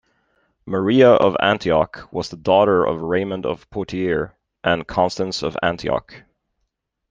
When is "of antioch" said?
1.13-2.09, 5.43-6.23